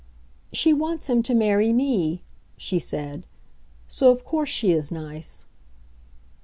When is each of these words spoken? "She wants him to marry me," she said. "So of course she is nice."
"She 0.51 0.73
wants 0.73 1.07
him 1.11 1.21
to 1.21 1.35
marry 1.35 1.71
me," 1.71 2.23
she 2.57 2.79
said. 2.79 3.27
"So 3.87 4.11
of 4.11 4.25
course 4.25 4.49
she 4.49 4.71
is 4.71 4.89
nice." 4.89 5.45